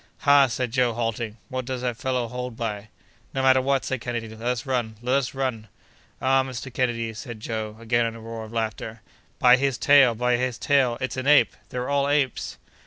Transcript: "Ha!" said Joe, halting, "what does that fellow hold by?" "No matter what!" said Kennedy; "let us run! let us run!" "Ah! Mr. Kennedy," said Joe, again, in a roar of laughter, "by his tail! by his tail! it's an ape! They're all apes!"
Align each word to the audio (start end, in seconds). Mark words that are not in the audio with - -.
"Ha!" 0.21 0.47
said 0.47 0.71
Joe, 0.71 0.93
halting, 0.95 1.37
"what 1.49 1.63
does 1.65 1.81
that 1.81 1.95
fellow 1.95 2.27
hold 2.27 2.57
by?" 2.57 2.87
"No 3.35 3.43
matter 3.43 3.61
what!" 3.61 3.85
said 3.85 4.01
Kennedy; 4.01 4.27
"let 4.29 4.41
us 4.47 4.65
run! 4.65 4.95
let 4.99 5.13
us 5.13 5.35
run!" 5.35 5.67
"Ah! 6.19 6.41
Mr. 6.41 6.73
Kennedy," 6.73 7.13
said 7.13 7.39
Joe, 7.39 7.77
again, 7.79 8.07
in 8.07 8.15
a 8.15 8.19
roar 8.19 8.43
of 8.43 8.51
laughter, 8.51 9.01
"by 9.37 9.57
his 9.57 9.77
tail! 9.77 10.15
by 10.15 10.37
his 10.37 10.57
tail! 10.57 10.97
it's 10.99 11.17
an 11.17 11.27
ape! 11.27 11.55
They're 11.69 11.87
all 11.87 12.09
apes!" 12.09 12.57